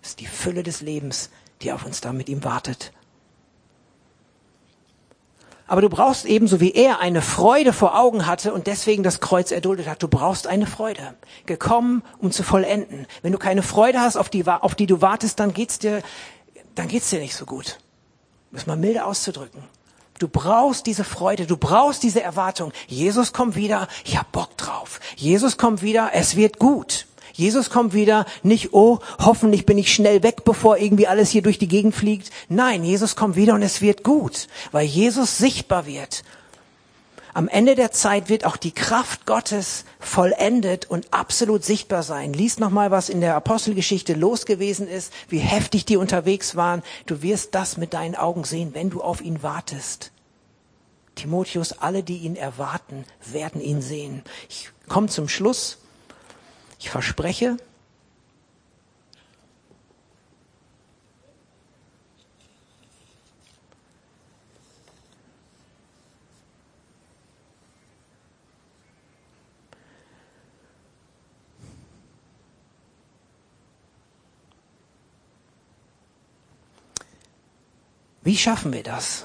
[0.00, 1.30] Das ist die Fülle des Lebens,
[1.62, 2.92] die auf uns da mit ihm wartet.
[5.68, 9.50] Aber du brauchst ebenso wie er eine Freude vor Augen hatte und deswegen das Kreuz
[9.50, 10.02] erduldet hat.
[10.02, 11.14] Du brauchst eine Freude.
[11.44, 13.06] Gekommen, um zu vollenden.
[13.22, 16.02] Wenn du keine Freude hast, auf die, auf die du wartest, dann geht's dir,
[16.76, 17.78] dann geht's dir nicht so gut.
[18.52, 19.64] Um es mal milde auszudrücken.
[20.18, 22.72] Du brauchst diese Freude, du brauchst diese Erwartung.
[22.86, 25.00] Jesus kommt wieder, ich hab Bock drauf.
[25.16, 27.05] Jesus kommt wieder, es wird gut.
[27.36, 31.58] Jesus kommt wieder, nicht, oh, hoffentlich bin ich schnell weg, bevor irgendwie alles hier durch
[31.58, 32.30] die Gegend fliegt.
[32.48, 36.24] Nein, Jesus kommt wieder und es wird gut, weil Jesus sichtbar wird.
[37.34, 42.32] Am Ende der Zeit wird auch die Kraft Gottes vollendet und absolut sichtbar sein.
[42.32, 46.82] Lies nochmal, was in der Apostelgeschichte los gewesen ist, wie heftig die unterwegs waren.
[47.04, 50.12] Du wirst das mit deinen Augen sehen, wenn du auf ihn wartest.
[51.14, 54.22] Timotheus, alle, die ihn erwarten, werden ihn sehen.
[54.48, 55.76] Ich komme zum Schluss.
[56.78, 57.56] Ich verspreche,
[78.26, 79.24] Wie schaffen wir das?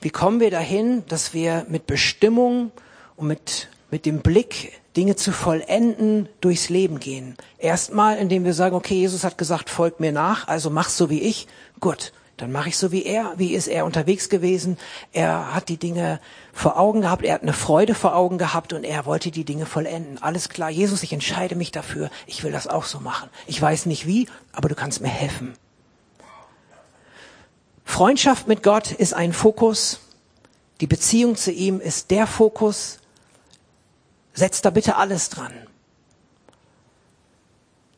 [0.00, 2.72] Wie kommen wir dahin, dass wir mit Bestimmung
[3.14, 7.36] und mit mit dem Blick, Dinge zu vollenden, durchs Leben gehen.
[7.58, 11.20] Erstmal, indem wir sagen, okay, Jesus hat gesagt, folg mir nach, also mach so wie
[11.20, 11.46] ich.
[11.78, 13.34] Gut, dann mache ich so wie er.
[13.36, 14.78] Wie ist er unterwegs gewesen?
[15.12, 16.20] Er hat die Dinge
[16.54, 19.66] vor Augen gehabt, er hat eine Freude vor Augen gehabt und er wollte die Dinge
[19.66, 20.22] vollenden.
[20.22, 23.28] Alles klar, Jesus, ich entscheide mich dafür, ich will das auch so machen.
[23.46, 25.52] Ich weiß nicht wie, aber du kannst mir helfen.
[27.84, 30.00] Freundschaft mit Gott ist ein Fokus.
[30.80, 33.01] Die Beziehung zu ihm ist der Fokus.
[34.34, 35.52] Setzt da bitte alles dran.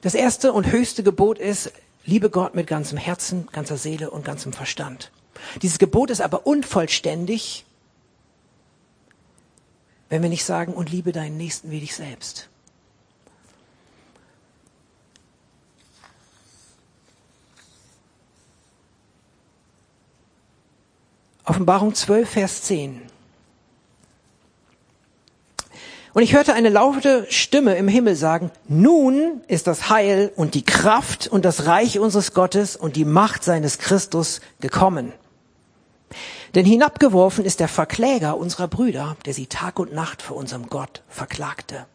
[0.01, 1.73] Das erste und höchste Gebot ist,
[2.05, 5.11] liebe Gott mit ganzem Herzen, ganzer Seele und ganzem Verstand.
[5.63, 7.65] Dieses Gebot ist aber unvollständig,
[10.09, 12.49] wenn wir nicht sagen, und liebe deinen Nächsten wie dich selbst.
[21.47, 23.14] Offenbarung 12, Vers 10.
[26.15, 30.65] Und ich hörte eine laute Stimme im Himmel sagen, nun ist das Heil und die
[30.65, 35.13] Kraft und das Reich unseres Gottes und die Macht seines Christus gekommen.
[36.55, 41.03] Denn hinabgeworfen ist der Verkläger unserer Brüder, der sie Tag und Nacht vor unserem Gott
[41.09, 41.87] verklagte.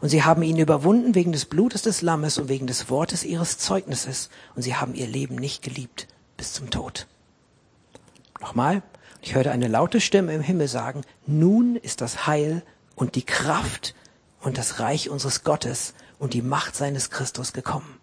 [0.00, 3.58] Und sie haben ihn überwunden wegen des Blutes des Lammes und wegen des Wortes ihres
[3.58, 4.30] Zeugnisses.
[4.54, 6.06] Und sie haben ihr Leben nicht geliebt
[6.36, 7.08] bis zum Tod.
[8.40, 8.82] Nochmal.
[9.20, 12.62] Ich hörte eine laute Stimme im Himmel sagen, nun ist das Heil
[12.96, 13.94] und die Kraft
[14.40, 18.00] und das Reich unseres Gottes und die Macht seines Christus gekommen.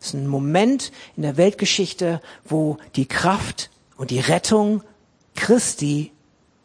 [0.00, 4.82] Es ist ein Moment in der Weltgeschichte, wo die Kraft und die Rettung
[5.34, 6.12] Christi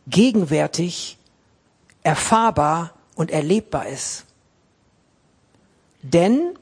[0.08, 1.18] gegenwärtig,
[2.04, 4.26] erfahrbar und erlebbar ist.
[6.02, 6.58] Denn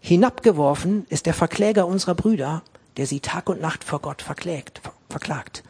[0.00, 2.62] hinabgeworfen ist der Verkläger unserer Brüder,
[2.96, 5.62] der sie Tag und Nacht vor Gott verklägt, verklagt.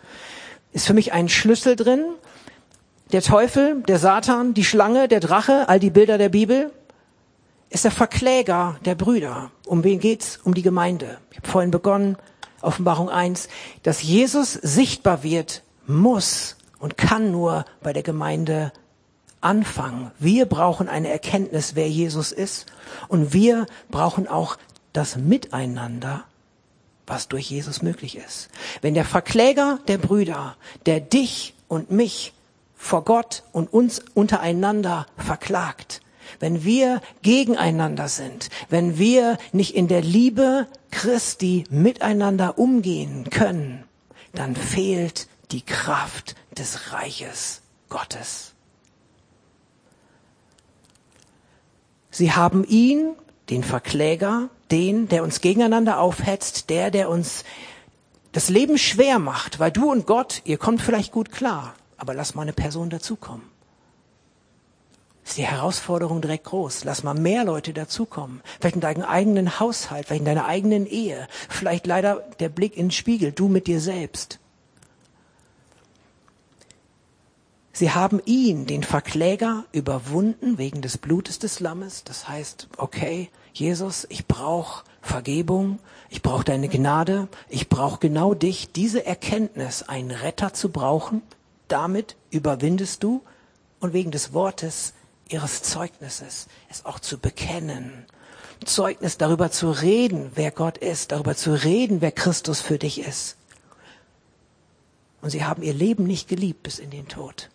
[0.73, 2.05] Ist für mich ein Schlüssel drin.
[3.13, 6.71] Der Teufel, der Satan, die Schlange, der Drache, all die Bilder der Bibel,
[7.71, 9.51] ist der Verkläger der Brüder.
[9.67, 10.39] Um wen geht's?
[10.45, 11.17] Um die Gemeinde.
[11.31, 12.17] Ich habe vorhin begonnen,
[12.61, 13.49] Offenbarung 1,
[13.83, 18.73] dass Jesus sichtbar wird, muss und kann nur bei der Gemeinde
[19.41, 20.11] anfangen.
[20.19, 22.67] Wir brauchen eine Erkenntnis, wer Jesus ist.
[23.09, 24.59] Und wir brauchen auch
[24.93, 26.25] das Miteinander,
[27.07, 28.51] was durch Jesus möglich ist.
[28.83, 32.35] Wenn der Verkläger der Brüder, der dich und mich
[32.79, 36.01] vor Gott und uns untereinander verklagt,
[36.39, 43.85] wenn wir gegeneinander sind, wenn wir nicht in der Liebe Christi miteinander umgehen können,
[44.33, 48.53] dann fehlt die Kraft des Reiches Gottes.
[52.11, 53.15] Sie haben ihn,
[53.51, 57.45] den Verkläger, den, der uns gegeneinander aufhetzt, der, der uns
[58.33, 62.35] das Leben schwer macht, weil du und Gott, ihr kommt vielleicht gut klar, aber lass
[62.35, 63.45] mal eine Person dazukommen.
[65.29, 66.85] Ist die Herausforderung direkt groß.
[66.85, 68.41] Lass mal mehr Leute dazukommen.
[68.59, 71.29] Vielleicht in deinem eigenen Haushalt, vielleicht in deiner eigenen Ehe.
[71.51, 74.39] Vielleicht leider der Blick in den Spiegel, du mit dir selbst.
[77.75, 82.05] Sie haben ihn, den Verkläger, überwunden wegen des Blutes des Lammes.
[82.05, 85.79] Das heißt, okay, Jesus, ich brauche Vergebung,
[86.09, 88.73] ich brauche deine Gnade, ich brauche genau dich.
[88.73, 91.23] Diese Erkenntnis, einen Retter zu brauchen,
[91.69, 93.23] damit überwindest du
[93.81, 94.95] und wegen des Wortes
[95.29, 98.07] ihres Zeugnisses, es auch zu bekennen.
[98.65, 103.37] Zeugnis darüber zu reden, wer Gott ist, darüber zu reden, wer Christus für dich ist.
[105.21, 107.51] Und sie haben ihr Leben nicht geliebt bis in den Tod.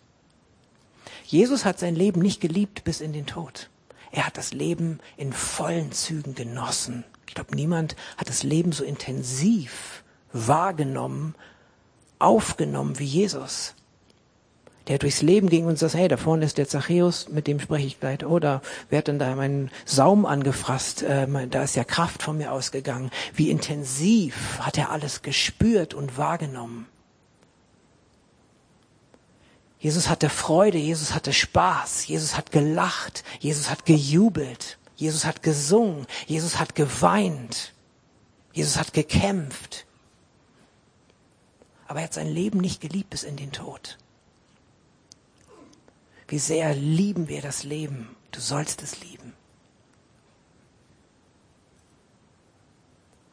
[1.24, 3.70] Jesus hat sein Leben nicht geliebt bis in den Tod.
[4.12, 7.04] Er hat das Leben in vollen Zügen genossen.
[7.26, 11.34] Ich glaube, niemand hat das Leben so intensiv wahrgenommen,
[12.18, 13.74] aufgenommen wie Jesus.
[14.88, 17.86] Der durchs Leben ging und sagt, hey, da vorne ist der Zachäus, mit dem spreche
[17.86, 18.24] ich gleich.
[18.24, 18.60] Oder
[18.90, 21.02] wer hat denn da meinen Saum angefasst?
[21.02, 23.10] Äh, da ist ja Kraft von mir ausgegangen.
[23.34, 26.86] Wie intensiv hat er alles gespürt und wahrgenommen.
[29.84, 36.06] Jesus hatte Freude, Jesus hatte Spaß, Jesus hat gelacht, Jesus hat gejubelt, Jesus hat gesungen,
[36.26, 37.74] Jesus hat geweint,
[38.54, 39.84] Jesus hat gekämpft.
[41.86, 43.98] Aber er hat sein Leben nicht geliebt bis in den Tod.
[46.34, 48.16] Wie sehr lieben wir das Leben.
[48.32, 49.34] Du sollst es lieben.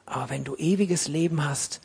[0.05, 1.81] Aber wenn du ewiges Leben hast,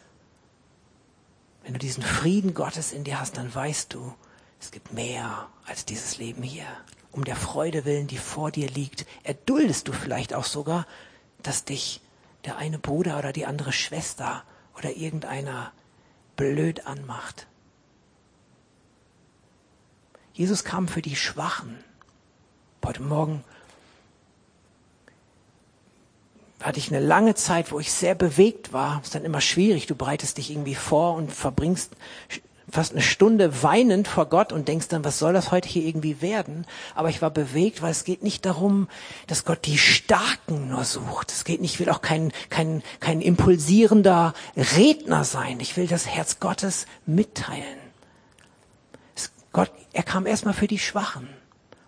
[1.64, 4.14] wenn du diesen Frieden Gottes in dir hast, dann weißt du,
[4.60, 6.66] es gibt mehr als dieses Leben hier.
[7.12, 10.86] Um der Freude willen, die vor dir liegt, erduldest du vielleicht auch sogar,
[11.42, 12.02] dass dich
[12.44, 14.44] der eine Bruder oder die andere Schwester
[14.76, 15.72] oder irgendeiner
[16.36, 17.46] blöd anmacht.
[20.36, 21.78] Jesus kam für die Schwachen.
[22.84, 23.42] Heute Morgen
[26.60, 29.00] hatte ich eine lange Zeit, wo ich sehr bewegt war.
[29.02, 29.86] Ist dann immer schwierig.
[29.86, 31.96] Du bereitest dich irgendwie vor und verbringst
[32.70, 36.20] fast eine Stunde weinend vor Gott und denkst dann, was soll das heute hier irgendwie
[36.20, 36.66] werden?
[36.94, 38.88] Aber ich war bewegt, weil es geht nicht darum,
[39.28, 41.32] dass Gott die Starken nur sucht.
[41.32, 45.60] Es geht nicht, ich will auch kein, kein, kein impulsierender Redner sein.
[45.60, 47.85] Ich will das Herz Gottes mitteilen.
[49.56, 51.30] Gott, er kam erstmal für die Schwachen.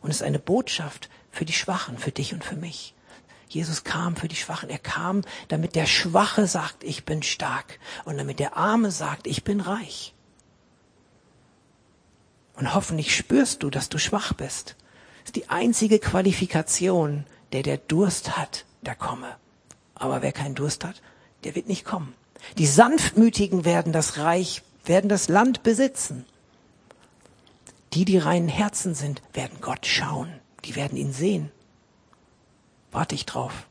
[0.00, 2.94] Und es ist eine Botschaft für die Schwachen, für dich und für mich.
[3.46, 4.70] Jesus kam für die Schwachen.
[4.70, 7.78] Er kam, damit der Schwache sagt, ich bin stark.
[8.06, 10.14] Und damit der Arme sagt, ich bin reich.
[12.54, 14.74] Und hoffentlich spürst du, dass du schwach bist.
[15.20, 19.36] Das ist die einzige Qualifikation, der der Durst hat, der komme.
[19.94, 21.02] Aber wer keinen Durst hat,
[21.44, 22.14] der wird nicht kommen.
[22.56, 26.24] Die Sanftmütigen werden das Reich, werden das Land besitzen.
[27.94, 30.40] Die, die reinen Herzen sind, werden Gott schauen.
[30.64, 31.50] Die werden ihn sehen.
[32.90, 33.66] Warte ich drauf.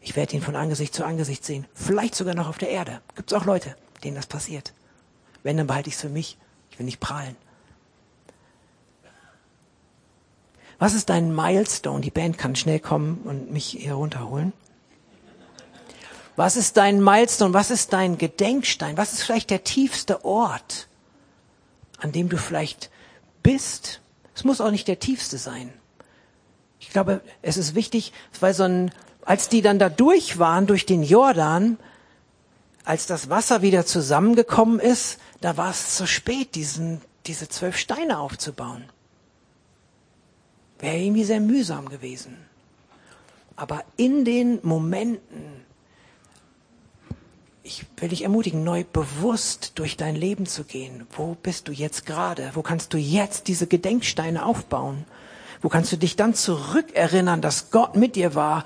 [0.00, 1.66] Ich werde ihn von Angesicht zu Angesicht sehen.
[1.74, 3.00] Vielleicht sogar noch auf der Erde.
[3.14, 4.72] Gibt es auch Leute, denen das passiert.
[5.42, 6.38] Wenn, dann behalte ich es für mich.
[6.70, 7.36] Ich will nicht prahlen.
[10.78, 12.02] Was ist dein Milestone?
[12.02, 14.52] Die Band kann schnell kommen und mich hier runterholen.
[16.36, 17.54] Was ist dein Milestone?
[17.54, 18.98] Was ist dein Gedenkstein?
[18.98, 20.88] Was ist vielleicht der tiefste Ort,
[21.98, 22.90] an dem du vielleicht
[23.46, 24.00] bist?
[24.34, 25.72] Es muss auch nicht der tiefste sein.
[26.78, 28.90] Ich glaube, es ist wichtig, weil so ein,
[29.24, 31.78] als die dann da durch waren, durch den Jordan,
[32.84, 38.18] als das Wasser wieder zusammengekommen ist, da war es zu spät, diesen diese zwölf Steine
[38.18, 38.84] aufzubauen.
[40.78, 42.36] Wäre irgendwie sehr mühsam gewesen.
[43.56, 45.55] Aber in den Momenten,
[47.66, 51.06] ich will dich ermutigen, neu bewusst durch dein Leben zu gehen.
[51.16, 52.52] Wo bist du jetzt gerade?
[52.54, 55.04] Wo kannst du jetzt diese Gedenksteine aufbauen?
[55.62, 58.64] Wo kannst du dich dann zurückerinnern, dass Gott mit dir war?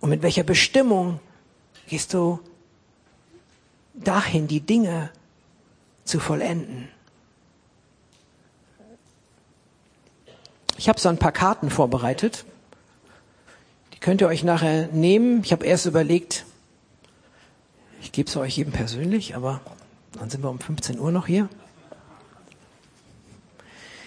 [0.00, 1.18] Und mit welcher Bestimmung
[1.88, 2.38] gehst du
[3.94, 5.10] dahin, die Dinge
[6.04, 6.88] zu vollenden?
[10.78, 12.44] Ich habe so ein paar Karten vorbereitet.
[13.92, 15.42] Die könnt ihr euch nachher nehmen.
[15.42, 16.44] Ich habe erst überlegt,
[18.00, 19.60] ich gebe es euch jedem persönlich, aber
[20.18, 21.48] dann sind wir um 15 Uhr noch hier.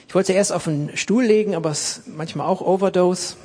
[0.08, 3.36] Ich wollte erst auf den Stuhl legen, aber es ist manchmal auch Overdose.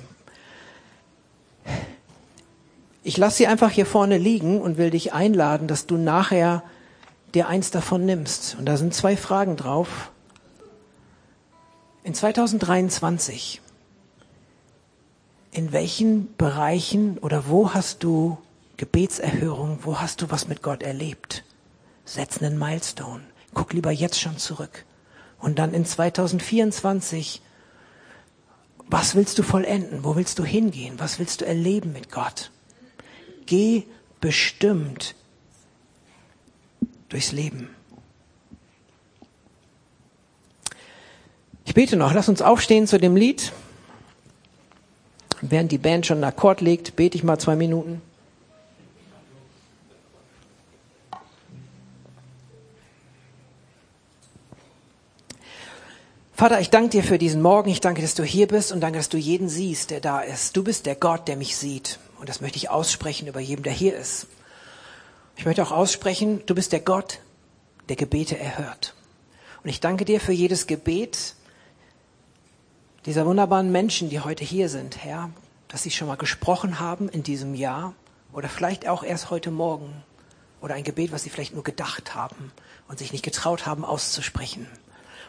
[3.03, 6.63] Ich lasse sie einfach hier vorne liegen und will dich einladen, dass du nachher
[7.35, 8.57] dir eins davon nimmst.
[8.59, 10.11] Und da sind zwei Fragen drauf.
[12.03, 13.61] In 2023,
[15.53, 18.39] in welchen Bereichen oder wo hast du
[18.77, 21.45] Gebetserhörung, wo hast du was mit Gott erlebt?
[22.05, 23.23] Setz einen Milestone.
[23.55, 24.85] Guck lieber jetzt schon zurück.
[25.39, 27.41] Und dann in 2024,
[28.89, 30.05] was willst du vollenden?
[30.05, 30.95] Wo willst du hingehen?
[30.99, 32.51] Was willst du erleben mit Gott?
[33.47, 33.85] Geh
[34.21, 35.15] bestimmt
[37.09, 37.69] durchs Leben.
[41.65, 43.53] Ich bete noch, lass uns aufstehen zu dem Lied.
[45.41, 48.01] Während die Band schon einen Akkord legt, bete ich mal zwei Minuten.
[56.37, 57.71] Vater, ich danke dir für diesen Morgen.
[57.71, 60.57] Ich danke, dass du hier bist und danke, dass du jeden siehst, der da ist.
[60.57, 62.01] Du bist der Gott, der mich sieht.
[62.19, 64.27] Und das möchte ich aussprechen über jedem, der hier ist.
[65.37, 67.21] Ich möchte auch aussprechen, du bist der Gott,
[67.89, 68.95] der Gebete erhört.
[69.63, 71.37] Und ich danke dir für jedes Gebet
[73.07, 75.31] dieser wunderbaren Menschen, die heute hier sind, Herr,
[75.69, 77.95] dass sie schon mal gesprochen haben in diesem Jahr
[78.33, 80.03] oder vielleicht auch erst heute Morgen
[80.61, 82.51] oder ein Gebet, was sie vielleicht nur gedacht haben
[82.89, 84.67] und sich nicht getraut haben auszusprechen.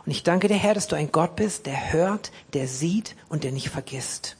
[0.05, 3.43] Und ich danke dir, Herr, dass du ein Gott bist, der hört, der sieht und
[3.43, 4.37] der nicht vergisst.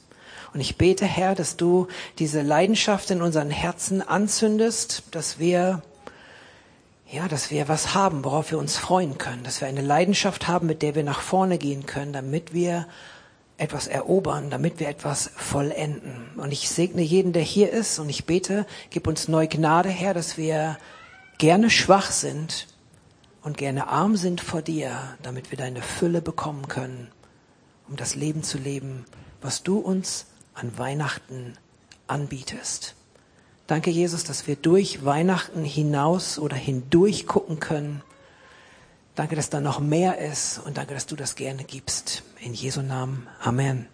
[0.54, 1.88] Und ich bete, Herr, dass du
[2.18, 5.82] diese Leidenschaft in unseren Herzen anzündest, dass wir,
[7.10, 10.66] ja, dass wir was haben, worauf wir uns freuen können, dass wir eine Leidenschaft haben,
[10.66, 12.86] mit der wir nach vorne gehen können, damit wir
[13.58, 16.30] etwas erobern, damit wir etwas vollenden.
[16.36, 20.14] Und ich segne jeden, der hier ist, und ich bete, gib uns neu Gnade, Herr,
[20.14, 20.78] dass wir
[21.38, 22.66] gerne schwach sind,
[23.46, 27.06] und gerne arm sind vor dir, damit wir deine Fülle bekommen können,
[27.88, 29.04] um das Leben zu leben,
[29.40, 31.52] was du uns an Weihnachten
[32.08, 32.96] anbietest.
[33.68, 38.02] Danke, Jesus, dass wir durch Weihnachten hinaus oder hindurch gucken können.
[39.14, 42.24] Danke, dass da noch mehr ist und danke, dass du das gerne gibst.
[42.40, 43.28] In Jesu Namen.
[43.40, 43.84] Amen.